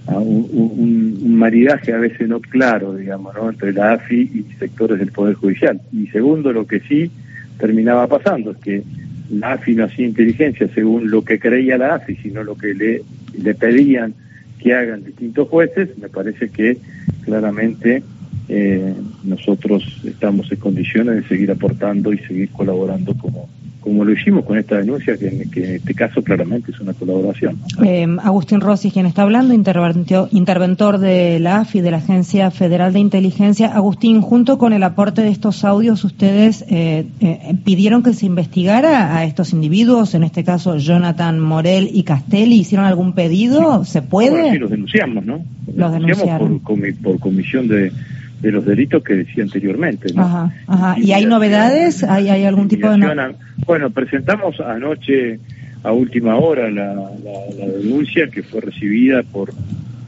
un, 0.08 1.18
un, 1.22 1.36
maridaje 1.36 1.92
a 1.92 1.98
veces 1.98 2.28
no 2.28 2.40
claro, 2.40 2.94
digamos, 2.94 3.34
¿no? 3.34 3.50
entre 3.50 3.72
la 3.72 3.92
AFI 3.92 4.20
y 4.20 4.46
sectores 4.58 4.98
del 4.98 5.12
Poder 5.12 5.34
Judicial. 5.34 5.80
Y 5.92 6.06
segundo, 6.08 6.52
lo 6.52 6.66
que 6.66 6.80
sí 6.80 7.10
terminaba 7.58 8.06
pasando 8.06 8.52
es 8.52 8.58
que 8.58 8.82
la 9.30 9.52
AFI 9.52 9.74
no 9.74 9.84
hacía 9.84 10.06
inteligencia 10.06 10.68
según 10.74 11.10
lo 11.10 11.22
que 11.24 11.38
creía 11.38 11.76
la 11.76 11.96
AFI, 11.96 12.16
sino 12.16 12.44
lo 12.44 12.56
que 12.56 12.74
le, 12.74 13.02
le 13.42 13.54
pedían 13.54 14.14
que 14.60 14.74
hagan 14.74 15.04
distintos 15.04 15.48
jueces, 15.48 15.96
me 15.98 16.08
parece 16.08 16.48
que 16.48 16.78
claramente 17.24 18.02
eh, 18.48 18.94
nosotros 19.24 20.00
estamos 20.04 20.50
en 20.52 20.58
condiciones 20.58 21.16
de 21.16 21.28
seguir 21.28 21.50
aportando 21.50 22.12
y 22.12 22.18
seguir 22.18 22.50
colaborando 22.50 23.14
como, 23.14 23.48
como 23.86 24.04
lo 24.04 24.12
hicimos 24.12 24.44
con 24.44 24.58
esta 24.58 24.78
denuncia, 24.78 25.16
que, 25.16 25.28
en 25.28 25.76
este 25.76 25.94
caso 25.94 26.20
claramente 26.20 26.72
es 26.72 26.80
una 26.80 26.92
colaboración. 26.92 27.56
Eh, 27.84 28.04
Agustín 28.20 28.60
Rossi, 28.60 28.90
quien 28.90 29.06
está 29.06 29.22
hablando, 29.22 29.54
interventor 29.54 30.98
de 30.98 31.38
la 31.38 31.60
AFI, 31.60 31.82
de 31.82 31.92
la 31.92 31.98
Agencia 31.98 32.50
Federal 32.50 32.92
de 32.92 32.98
Inteligencia. 32.98 33.68
Agustín, 33.68 34.22
junto 34.22 34.58
con 34.58 34.72
el 34.72 34.82
aporte 34.82 35.22
de 35.22 35.28
estos 35.28 35.64
audios, 35.64 36.02
ustedes 36.02 36.64
eh, 36.68 37.06
eh, 37.20 37.54
pidieron 37.64 38.02
que 38.02 38.12
se 38.12 38.26
investigara 38.26 39.16
a 39.16 39.24
estos 39.24 39.52
individuos, 39.52 40.16
en 40.16 40.24
este 40.24 40.42
caso 40.42 40.78
Jonathan 40.78 41.38
Morel 41.38 41.88
y 41.92 42.02
Castelli, 42.02 42.56
¿hicieron 42.56 42.86
algún 42.86 43.12
pedido? 43.12 43.84
¿Se 43.84 44.02
puede? 44.02 44.50
sí, 44.50 44.58
los 44.58 44.70
denunciamos, 44.70 45.24
¿no? 45.24 45.44
Los, 45.72 45.92
denunciamos 45.92 46.60
por 47.04 47.20
comisión 47.20 47.68
de 47.68 47.92
de 48.40 48.52
los 48.52 48.64
delitos 48.64 49.02
que 49.02 49.14
decía 49.14 49.44
anteriormente. 49.44 50.12
Ajá, 50.16 50.52
ajá. 50.66 50.96
¿Y, 50.98 51.12
hay 51.12 51.26
novedades? 51.26 52.04
¿Hay, 52.04 52.28
¿Hay 52.28 52.44
algún 52.44 52.68
tipo 52.68 52.88
de...? 52.90 53.34
bueno, 53.66 53.90
presentamos 53.90 54.60
anoche 54.60 55.40
a 55.82 55.92
última 55.92 56.36
hora 56.36 56.70
la, 56.70 56.94
la, 56.94 57.66
denuncia 57.78 58.28
que 58.28 58.42
fue 58.42 58.60
recibida 58.60 59.22
por 59.22 59.52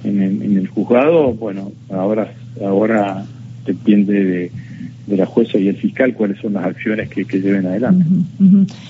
en, 0.05 0.23
en, 0.23 0.57
el 0.57 0.69
juzgado. 0.69 1.33
Bueno, 1.35 1.73
ahora 1.91 2.33
ahora 2.65 3.25
depende 3.65 4.25
de 4.25 4.53
de 5.09 5.17
la 5.17 5.27
jueza 5.27 5.59
y 5.59 5.69
el 5.69 5.77
fiscal 5.77 6.15
cuáles 6.15 6.39
son 6.41 6.53
las 6.53 6.65
acciones 6.65 7.09
que, 7.09 7.25
que 7.25 7.41
lleven 7.41 7.67
adelante. 7.67 8.05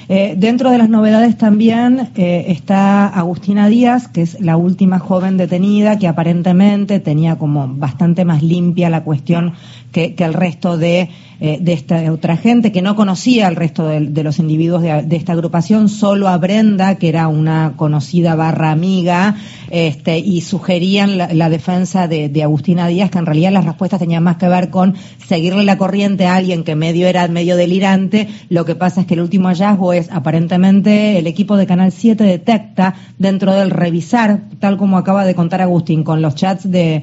Eh, 0.09 0.35
dentro 0.37 0.71
de 0.71 0.79
las 0.79 0.89
novedades 0.89 1.39
también 1.39 2.09
eh, 2.17 2.47
está 2.49 3.07
Agustina 3.07 3.69
Díaz, 3.69 4.09
que 4.09 4.23
es 4.23 4.41
la 4.41 4.57
última 4.57 4.99
joven 4.99 5.37
detenida, 5.37 5.99
que 5.99 6.09
aparentemente 6.09 7.01
tenía 7.01 7.37
como 7.37 7.69
bastante 7.69 8.25
más 8.25 8.43
limpia 8.43 8.91
la 8.91 9.05
cuestión 9.05 9.53
que, 9.93 10.15
que 10.15 10.25
el 10.25 10.35
resto 10.35 10.77
de 10.77 11.09
eh, 11.41 11.59
de 11.61 11.73
esta 11.73 12.13
otra 12.13 12.37
gente 12.37 12.73
que 12.73 12.83
no 12.83 12.97
conocía 12.97 13.47
al 13.47 13.55
resto 13.55 13.87
de, 13.87 14.23
los 14.25 14.41
individuos 14.41 14.83
de, 14.83 15.17
esta 15.17 15.35
agrupación, 15.35 15.89
solo 15.89 16.27
a 16.27 16.37
Brenda, 16.37 16.97
que 16.97 17.09
era 17.09 17.29
una 17.29 17.75
conocida 17.77 18.35
barra 18.35 18.73
amiga, 18.73 19.37
este, 19.71 20.19
y 20.19 20.41
sugerían 20.41 21.17
la, 21.17 21.49
defensa 21.49 22.09
de, 22.09 22.43
Agustina 22.43 22.89
Díaz, 22.89 23.11
que 23.11 23.19
en 23.19 23.27
realidad 23.27 23.53
las 23.53 23.65
respuestas 23.65 24.01
tenían 24.01 24.23
más 24.23 24.37
que 24.37 24.49
ver 24.49 24.71
con 24.71 24.95
seguirle 25.29 25.63
la 25.63 25.79
corriente 25.79 26.27
a 26.27 26.35
alguien 26.35 26.65
que 26.65 26.75
medio 26.75 27.07
era 27.07 27.29
medio 27.29 27.57
delirante. 27.57 28.29
Lo 28.49 28.65
que 28.65 28.75
pasa 28.75 29.03
es 29.03 29.07
que 29.07 29.15
el 29.15 29.21
último 29.21 29.49
hallazgo 29.49 29.93
es, 29.93 30.11
aparentemente, 30.11 31.19
el 31.19 31.27
equipo 31.27 31.57
de 31.57 31.67
Canal 31.67 31.93
7 31.93 32.25
detecta 32.25 32.95
dentro 33.19 33.53
del 33.53 33.71
revisar, 33.71 34.41
tal 34.59 34.77
como 34.77 34.99
acaba 34.99 35.25
de 35.25 35.35
contar 35.35 35.63
Agustín, 35.63 36.03
con 36.03 36.21
los 36.21 36.35
chats 36.35 36.69
de, 36.69 37.03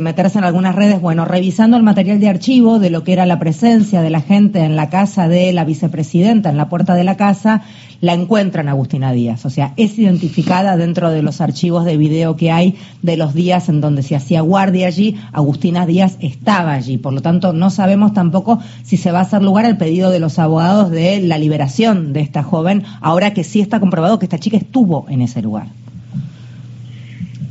meterse 0.00 0.38
en 0.38 0.44
algunas 0.44 0.74
redes, 0.74 1.00
bueno, 1.00 1.24
revisando 1.24 1.76
el 1.76 1.82
material 1.82 2.20
de 2.20 2.28
archivo 2.28 2.78
de 2.78 2.90
lo 2.90 3.02
que 3.02 3.12
era 3.12 3.24
la 3.24 3.38
presencia 3.46 4.02
de 4.02 4.10
la 4.10 4.22
gente 4.22 4.58
en 4.64 4.74
la 4.74 4.90
casa 4.90 5.28
de 5.28 5.52
la 5.52 5.64
vicepresidenta, 5.64 6.50
en 6.50 6.56
la 6.56 6.68
puerta 6.68 6.94
de 6.94 7.04
la 7.04 7.16
casa, 7.16 7.62
la 8.00 8.12
encuentran 8.12 8.68
Agustina 8.68 9.12
Díaz. 9.12 9.46
O 9.46 9.50
sea, 9.50 9.72
es 9.76 9.96
identificada 10.00 10.76
dentro 10.76 11.12
de 11.12 11.22
los 11.22 11.40
archivos 11.40 11.84
de 11.84 11.96
video 11.96 12.34
que 12.34 12.50
hay 12.50 12.74
de 13.02 13.16
los 13.16 13.34
días 13.34 13.68
en 13.68 13.80
donde 13.80 14.02
se 14.02 14.16
hacía 14.16 14.40
guardia 14.40 14.88
allí. 14.88 15.14
Agustina 15.32 15.86
Díaz 15.86 16.16
estaba 16.18 16.72
allí. 16.72 16.98
Por 16.98 17.12
lo 17.12 17.22
tanto, 17.22 17.52
no 17.52 17.70
sabemos 17.70 18.12
tampoco 18.12 18.58
si 18.82 18.96
se 18.96 19.12
va 19.12 19.20
a 19.20 19.22
hacer 19.22 19.44
lugar 19.44 19.64
al 19.64 19.76
pedido 19.76 20.10
de 20.10 20.18
los 20.18 20.40
abogados 20.40 20.90
de 20.90 21.20
la 21.20 21.38
liberación 21.38 22.12
de 22.12 22.22
esta 22.22 22.42
joven, 22.42 22.82
ahora 23.00 23.32
que 23.32 23.44
sí 23.44 23.60
está 23.60 23.78
comprobado 23.78 24.18
que 24.18 24.26
esta 24.26 24.40
chica 24.40 24.56
estuvo 24.56 25.06
en 25.08 25.20
ese 25.20 25.40
lugar. 25.40 25.68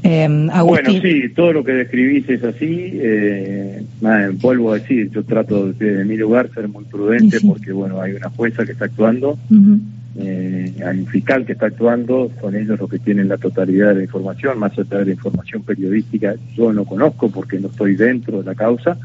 Eh, 0.07 0.27
bueno, 0.63 0.91
sí, 1.01 1.29
todo 1.35 1.51
lo 1.51 1.63
que 1.63 1.71
describís 1.71 2.29
es 2.29 2.43
así. 2.43 2.91
Eh, 2.93 3.83
vuelvo 4.33 4.71
a 4.71 4.75
decir, 4.75 5.09
yo 5.09 5.24
trato 5.24 5.71
desde 5.71 6.05
mi 6.05 6.15
lugar 6.15 6.51
ser 6.53 6.67
muy 6.67 6.83
prudente 6.83 7.39
porque, 7.41 7.71
bueno, 7.71 8.00
hay 8.00 8.12
una 8.12 8.29
jueza 8.29 8.63
que 8.67 8.74
está 8.74 8.85
actuando, 8.85 9.35
eh, 10.19 10.75
hay 10.85 11.00
un 11.00 11.07
fiscal 11.07 11.43
que 11.43 11.53
está 11.53 11.65
actuando, 11.65 12.31
son 12.39 12.55
ellos 12.55 12.79
los 12.79 12.88
que 12.88 13.00
tienen 13.00 13.27
la 13.27 13.38
totalidad 13.38 13.89
de 13.89 13.95
la 13.95 14.03
información, 14.03 14.59
más 14.59 14.77
allá 14.77 15.00
de 15.00 15.05
la 15.05 15.12
información 15.13 15.63
periodística, 15.63 16.35
yo 16.55 16.71
no 16.71 16.85
conozco 16.85 17.31
porque 17.31 17.59
no 17.59 17.69
estoy 17.69 17.95
dentro 17.95 18.43
de 18.43 18.45
la 18.45 18.53
causa. 18.53 19.00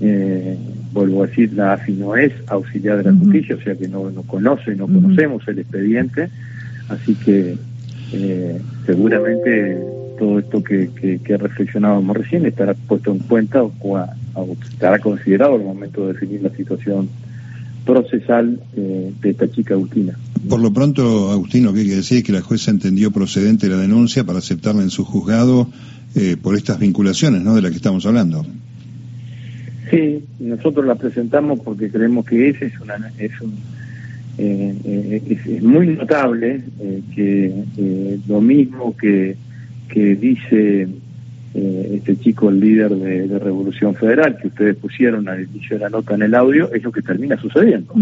Eh, 0.00 0.56
vuelvo 0.92 1.24
a 1.24 1.26
decir, 1.26 1.52
la 1.54 1.72
AFI 1.72 1.92
no 1.94 2.14
es 2.14 2.32
auxiliar 2.46 2.98
de 2.98 3.10
la 3.10 3.18
justicia, 3.18 3.56
o 3.56 3.60
sea 3.60 3.74
que 3.74 3.88
no, 3.88 4.12
no 4.12 4.22
conoce, 4.22 4.76
no 4.76 4.86
conocemos 4.86 5.46
el 5.48 5.58
expediente, 5.58 6.28
así 6.88 7.16
que 7.16 7.56
eh, 8.12 8.60
seguramente 8.86 9.99
todo 10.20 10.38
esto 10.38 10.62
que, 10.62 10.90
que, 11.24 11.36
reflexionábamos 11.38 12.14
recién 12.14 12.44
estará 12.44 12.74
puesto 12.74 13.10
en 13.10 13.20
cuenta 13.20 13.62
o, 13.62 13.72
estará 14.70 14.98
considerado 14.98 15.54
al 15.54 15.62
momento 15.62 16.06
de 16.06 16.12
definir 16.12 16.42
la 16.42 16.50
situación 16.50 17.08
procesal 17.86 18.60
eh, 18.76 19.12
de 19.18 19.30
esta 19.30 19.50
chica 19.50 19.72
Agustina. 19.72 20.12
Por 20.46 20.60
lo 20.60 20.70
pronto, 20.74 21.30
Agustín, 21.30 21.64
lo 21.64 21.72
que 21.72 21.80
hay 21.80 21.88
que 21.88 21.96
decir 21.96 22.18
es 22.18 22.24
que 22.24 22.32
la 22.32 22.42
jueza 22.42 22.70
entendió 22.70 23.10
procedente 23.10 23.70
la 23.70 23.78
denuncia 23.78 24.22
para 24.24 24.40
aceptarla 24.40 24.82
en 24.82 24.90
su 24.90 25.06
juzgado 25.06 25.68
eh, 26.14 26.36
por 26.40 26.54
estas 26.54 26.78
vinculaciones 26.78 27.40
¿no? 27.40 27.54
de 27.54 27.62
las 27.62 27.70
que 27.70 27.78
estamos 27.78 28.04
hablando. 28.04 28.44
Sí, 29.90 30.22
nosotros 30.38 30.84
la 30.84 30.96
presentamos 30.96 31.60
porque 31.60 31.90
creemos 31.90 32.26
que 32.26 32.50
ese 32.50 32.66
es, 32.66 32.78
una, 32.78 33.10
es 33.18 33.40
un, 33.40 33.54
eh, 34.36 35.22
es, 35.46 35.62
muy 35.62 35.86
notable 35.86 36.62
que 37.14 37.64
lo 38.28 38.40
mismo 38.42 38.94
que 38.94 39.36
que 39.92 40.16
dice 40.16 40.88
eh, 41.52 41.92
este 41.94 42.16
chico, 42.16 42.48
el 42.48 42.60
líder 42.60 42.94
de, 42.94 43.38
Revolución 43.38 43.94
Federal, 43.94 44.36
que 44.40 44.48
ustedes 44.48 44.76
pusieron 44.76 45.28
al 45.28 45.42
inicio 45.42 45.76
de 45.76 45.84
la 45.84 45.90
nota 45.90 46.14
en 46.14 46.22
el 46.22 46.34
audio, 46.34 46.72
es 46.72 46.82
lo 46.82 46.92
que 46.92 47.02
termina 47.02 47.36
sucediendo. 47.36 47.92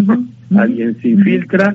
Alguien 0.55 0.97
se 1.01 1.09
infiltra 1.09 1.75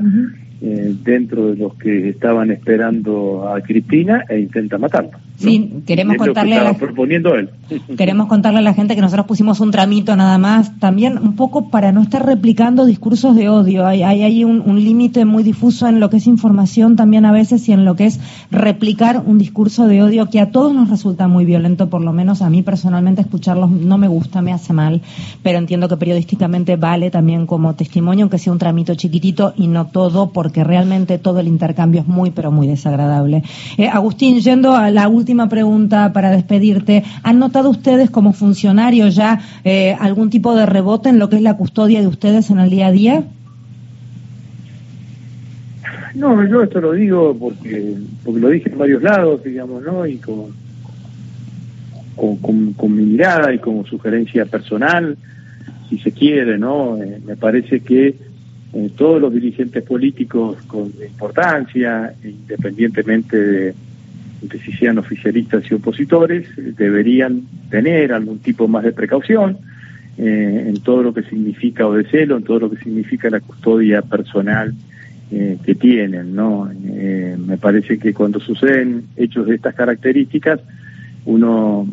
eh, 0.62 0.94
dentro 1.04 1.48
de 1.48 1.58
los 1.58 1.76
que 1.76 2.10
estaban 2.10 2.52
esperando 2.52 3.50
a 3.50 3.62
Cristina 3.62 4.24
e 4.30 4.40
intenta 4.40 4.78
matarla. 4.78 5.20
Sí, 5.44 5.84
queremos 5.86 6.18
contarle 6.18 6.56
a 6.56 6.64
la, 6.64 6.74
proponiendo 6.74 7.36
él. 7.36 7.50
Queremos 7.98 8.28
contarle 8.28 8.60
a 8.60 8.62
la 8.62 8.74
gente 8.74 8.96
que 8.96 9.02
nosotros 9.02 9.26
pusimos 9.26 9.60
un 9.60 9.72
tramito 9.72 10.16
nada 10.16 10.38
más, 10.38 10.80
también 10.80 11.18
un 11.18 11.36
poco 11.36 11.70
para 11.70 11.92
no 11.92 12.02
estar 12.02 12.26
replicando 12.26 12.86
discursos 12.86 13.36
de 13.36 13.50
odio. 13.50 13.86
Hay, 13.86 14.04
hay, 14.04 14.44
un, 14.44 14.62
un 14.66 14.84
límite 14.84 15.26
muy 15.26 15.44
difuso 15.44 15.88
en 15.88 16.00
lo 16.00 16.10
que 16.10 16.18
es 16.18 16.28
información 16.28 16.96
también 16.96 17.26
a 17.26 17.32
veces 17.32 17.68
y 17.70 17.74
en 17.74 17.86
lo 17.86 17.96
que 17.96 18.06
es 18.06 18.20
replicar 18.52 19.24
un 19.26 19.38
discurso 19.38 19.88
de 19.88 20.02
odio 20.02 20.30
que 20.30 20.40
a 20.40 20.52
todos 20.52 20.74
nos 20.74 20.90
resulta 20.90 21.28
muy 21.28 21.46
violento, 21.46 21.90
por 21.90 22.02
lo 22.02 22.14
menos 22.14 22.42
a 22.42 22.50
mí 22.50 22.62
personalmente 22.62 23.22
escucharlos 23.22 23.70
no 23.70 23.98
me 23.98 24.08
gusta, 24.08 24.42
me 24.42 24.54
hace 24.54 24.74
mal, 24.74 25.02
pero 25.42 25.58
entiendo 25.58 25.88
que 25.88 25.98
periodísticamente 25.98 26.76
vale 26.76 27.12
también 27.12 27.46
como 27.46 27.76
testimonio, 27.76 28.24
aunque 28.24 28.38
sea 28.38 28.54
un 28.54 28.60
tramito 28.60 28.96
chiquitito 28.96 29.54
y 29.58 29.68
no 29.68 29.88
todo, 29.88 30.32
porque 30.32 30.64
realmente 30.64 31.18
todo 31.18 31.40
el 31.40 31.48
intercambio 31.48 32.02
es 32.02 32.08
muy, 32.08 32.32
pero 32.32 32.52
muy 32.52 32.68
desagradable. 32.68 33.44
Eh, 33.78 33.88
Agustín, 33.88 34.40
yendo 34.40 34.76
a 34.76 34.92
la 34.92 35.08
última 35.08 35.33
pregunta 35.50 36.14
para 36.14 36.32
despedirte, 36.32 37.04
¿han 37.24 37.40
notado 37.40 37.70
ustedes 37.70 38.10
como 38.10 38.34
funcionarios 38.34 39.16
ya 39.16 39.40
eh, 39.64 39.96
algún 40.00 40.30
tipo 40.30 40.56
de 40.56 40.66
rebote 40.66 41.10
en 41.10 41.20
lo 41.20 41.30
que 41.30 41.38
es 41.38 41.42
la 41.42 41.58
custodia 41.58 42.02
de 42.02 42.08
ustedes 42.08 42.50
en 42.50 42.60
el 42.60 42.70
día 42.70 42.88
a 42.88 42.92
día? 42.92 43.24
No, 46.16 46.48
yo 46.48 46.62
esto 46.62 46.80
lo 46.80 46.94
digo 46.94 47.36
porque 47.40 47.96
porque 48.24 48.40
lo 48.40 48.50
dije 48.50 48.70
en 48.70 48.78
varios 48.78 49.02
lados, 49.02 49.44
digamos, 49.44 49.84
¿no? 49.84 50.06
Y 50.06 50.18
con, 50.18 50.54
con, 52.16 52.96
mi 52.96 53.04
mirada 53.04 53.54
y 53.54 53.60
como 53.60 53.86
sugerencia 53.86 54.46
personal, 54.46 55.18
si 55.90 55.98
se 55.98 56.12
quiere, 56.12 56.58
¿no? 56.58 57.02
Eh, 57.02 57.20
me 57.26 57.36
parece 57.36 57.80
que 57.80 58.16
eh, 58.74 58.90
todos 58.96 59.20
los 59.20 59.34
dirigentes 59.34 59.84
políticos 59.84 60.58
con 60.68 60.92
importancia, 61.08 62.14
independientemente 62.24 63.38
de, 63.38 63.74
si 64.64 64.72
sean 64.74 64.98
oficialistas 64.98 65.70
y 65.70 65.76
opositores, 65.76 66.48
deberían 66.56 67.44
tener 67.70 68.14
algún 68.14 68.40
tipo 68.40 68.68
más 68.68 68.84
de 68.84 68.92
precaución 68.92 69.58
eh, 70.18 70.66
en 70.68 70.82
todo 70.82 71.04
lo 71.04 71.14
que 71.14 71.24
significa 71.24 71.88
o 71.88 71.94
de 71.94 72.06
celo, 72.06 72.38
en 72.38 72.44
todo 72.44 72.60
lo 72.60 72.70
que 72.70 72.78
significa 72.78 73.30
la 73.30 73.40
custodia 73.40 74.02
personal 74.02 74.74
eh, 75.32 75.58
que 75.66 75.76
tienen, 75.76 76.36
¿no? 76.36 76.70
me 76.74 77.58
parece 77.58 77.98
que 77.98 78.14
cuando 78.14 78.40
suceden 78.40 79.06
hechos 79.16 79.48
de 79.48 79.56
estas 79.56 79.74
características, 79.74 80.60
uno 81.26 81.88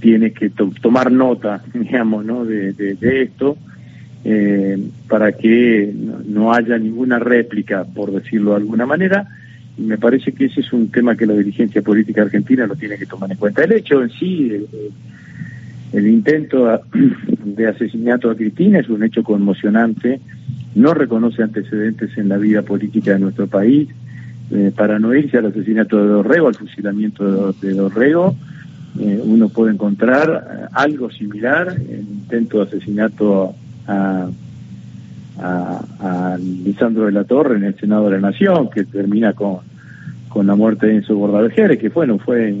tiene 0.00 0.32
que 0.32 0.50
tomar 0.50 1.12
nota, 1.12 1.62
digamos, 1.74 2.24
¿no? 2.24 2.44
de, 2.44 2.72
de 2.72 3.22
esto 3.22 3.56
eh, 4.22 4.78
para 5.08 5.32
que 5.32 5.94
no 6.26 6.52
haya 6.52 6.76
ninguna 6.78 7.18
réplica, 7.18 7.84
por 7.84 8.12
decirlo 8.12 8.50
de 8.50 8.56
alguna 8.58 8.84
manera. 8.84 9.26
Me 9.78 9.98
parece 9.98 10.32
que 10.32 10.46
ese 10.46 10.60
es 10.60 10.72
un 10.72 10.90
tema 10.90 11.16
que 11.16 11.26
la 11.26 11.34
dirigencia 11.34 11.82
política 11.82 12.22
argentina 12.22 12.66
lo 12.66 12.76
tiene 12.76 12.98
que 12.98 13.06
tomar 13.06 13.30
en 13.30 13.38
cuenta. 13.38 13.64
El 13.64 13.72
hecho 13.72 14.02
en 14.02 14.10
sí, 14.10 14.66
el, 15.92 16.06
intento 16.06 16.80
de 17.44 17.66
asesinato 17.66 18.30
a 18.30 18.36
Cristina 18.36 18.80
es 18.80 18.88
un 18.88 19.02
hecho 19.02 19.22
conmocionante, 19.22 20.20
no 20.74 20.94
reconoce 20.94 21.42
antecedentes 21.42 22.16
en 22.18 22.28
la 22.28 22.36
vida 22.36 22.62
política 22.62 23.12
de 23.12 23.20
nuestro 23.20 23.46
país. 23.46 23.88
Eh, 24.52 24.72
para 24.74 24.98
no 24.98 25.14
irse 25.14 25.38
al 25.38 25.46
asesinato 25.46 25.96
de 25.96 26.08
Dorrego, 26.08 26.48
al 26.48 26.56
fusilamiento 26.56 27.52
de, 27.52 27.72
Dorrego, 27.72 28.36
eh, 28.98 29.20
uno 29.22 29.48
puede 29.48 29.72
encontrar 29.72 30.68
algo 30.72 31.10
similar, 31.10 31.76
el 31.78 32.00
intento 32.00 32.58
de 32.58 32.64
asesinato 32.64 33.54
a, 33.86 34.28
Lisandro 36.38 37.06
de 37.06 37.12
la 37.12 37.24
Torre 37.24 37.56
en 37.56 37.64
el 37.64 37.78
Senado 37.78 38.06
de 38.06 38.20
la 38.20 38.30
Nación, 38.30 38.68
que 38.70 38.84
termina 38.84 39.32
con, 39.32 39.58
con 40.28 40.46
la 40.46 40.54
muerte 40.54 40.86
de 40.86 40.96
Enzo 40.96 41.16
Bordavejeres, 41.16 41.78
que 41.78 41.88
bueno, 41.88 42.18
fue 42.18 42.54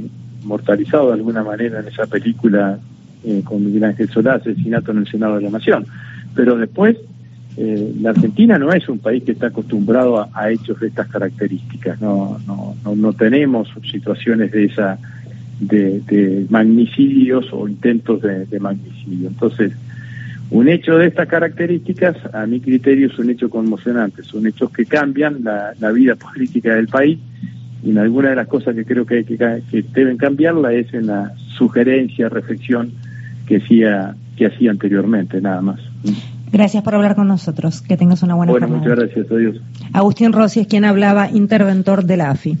mortalizado 0.44 1.08
de 1.08 1.14
alguna 1.14 1.42
manera 1.42 1.80
en 1.80 1.88
esa 1.88 2.06
película 2.06 2.78
eh, 3.24 3.42
con 3.44 3.64
Miguel 3.64 3.84
Ángel 3.84 4.08
Solá, 4.08 4.34
asesinato 4.34 4.92
en 4.92 4.98
el 4.98 5.08
Senado 5.08 5.36
de 5.36 5.42
la 5.42 5.50
Nación. 5.50 5.86
Pero 6.34 6.56
después, 6.56 6.96
eh, 7.56 7.92
la 8.00 8.10
Argentina 8.10 8.58
no 8.58 8.72
es 8.72 8.88
un 8.88 8.98
país 8.98 9.22
que 9.24 9.32
está 9.32 9.48
acostumbrado 9.48 10.28
a, 10.32 10.50
hechos 10.50 10.80
de 10.80 10.88
estas 10.88 11.08
características, 11.08 12.00
no, 12.00 12.38
no, 12.46 12.76
no, 12.94 13.12
tenemos 13.12 13.68
situaciones 13.90 14.52
de 14.52 14.64
esa 14.64 14.98
de, 15.60 16.46
magnicidios 16.48 17.52
o 17.52 17.68
intentos 17.68 18.22
de 18.22 18.60
magnicidio. 18.60 19.28
Entonces, 19.28 19.72
un 20.50 20.68
hecho 20.68 20.98
de 20.98 21.06
estas 21.06 21.28
características, 21.28 22.16
a 22.34 22.44
mi 22.46 22.60
criterio, 22.60 23.06
es 23.06 23.18
un 23.18 23.30
hecho 23.30 23.48
conmocionante, 23.48 24.22
son 24.22 24.46
hechos 24.46 24.70
que 24.70 24.84
cambian 24.84 25.44
la, 25.44 25.90
vida 25.92 26.14
política 26.16 26.74
del 26.74 26.88
país 26.88 27.18
y 27.82 27.90
en 27.90 27.98
alguna 27.98 28.30
de 28.30 28.36
las 28.36 28.48
cosas 28.48 28.74
que 28.74 28.84
creo 28.84 29.06
que, 29.06 29.24
que, 29.24 29.84
deben 29.94 30.16
cambiarla 30.16 30.72
es 30.72 30.92
en 30.92 31.06
la 31.06 31.32
sugerencia, 31.56 32.28
reflexión 32.28 32.92
que 33.46 33.58
hacía, 33.58 34.14
que 34.36 34.46
hacía 34.46 34.70
anteriormente, 34.70 35.40
nada 35.40 35.60
más. 35.62 35.80
Gracias 36.52 36.82
por 36.82 36.94
hablar 36.94 37.14
con 37.14 37.28
nosotros. 37.28 37.80
Que 37.80 37.96
tengas 37.96 38.22
una 38.22 38.34
buena 38.34 38.52
Bueno, 38.52 38.68
muchas 38.68 38.98
gracias. 38.98 39.30
Adiós. 39.30 39.56
Agustín 39.92 40.32
Rossi 40.32 40.60
es 40.60 40.66
quien 40.66 40.84
hablaba, 40.84 41.30
interventor 41.30 42.04
de 42.04 42.16
la 42.16 42.30
AFI. 42.30 42.58